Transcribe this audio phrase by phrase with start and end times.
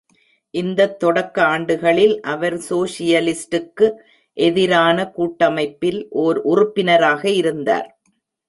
[0.53, 3.89] இந்தத் தொடக்க ஆண்டுகளில் அவர் சோஷியலிஸ்டுக்கு
[4.37, 7.89] எதிரான கூட்டமைப்பில் ஓர் உறுப்பினராக இருந்தார்.